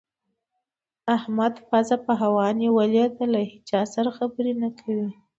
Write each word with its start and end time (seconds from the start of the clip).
احمد 1.17 1.53
پزه 1.69 1.97
په 2.05 2.13
هوا 2.21 2.47
نيول 2.61 2.91
ده؛ 3.19 3.23
له 3.33 3.39
هيچا 3.51 3.81
سره 3.93 4.09
خبرې 4.17 4.53
نه 4.61 4.69
کوي. 4.79 5.09